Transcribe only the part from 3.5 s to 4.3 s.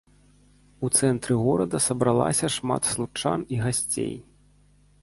і гасцей.